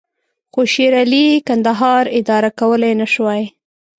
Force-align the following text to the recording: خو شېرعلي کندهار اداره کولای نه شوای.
خو 0.51 0.61
شېرعلي 0.73 1.25
کندهار 1.47 2.05
اداره 2.19 2.49
کولای 2.59 2.93
نه 3.01 3.07
شوای. 3.13 3.43